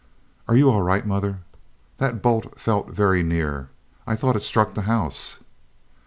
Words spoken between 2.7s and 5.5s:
very near. I thought it struck the house."